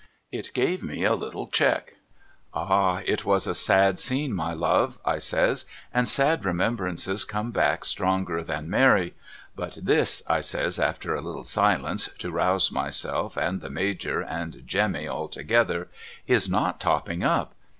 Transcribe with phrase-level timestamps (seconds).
[0.31, 1.97] It gave me a little check.'
[2.55, 3.03] Ah!
[3.05, 8.41] it was a sad scene my love' I says,' and sad remembrances come back stronger
[8.43, 9.13] than merry.
[9.55, 14.63] But this' I says after a little silence, to rouse myself and the Major and
[14.65, 15.87] Jemmy all together,'
[16.35, 17.53] is not topping up.